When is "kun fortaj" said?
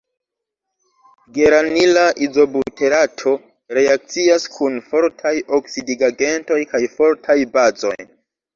4.57-5.37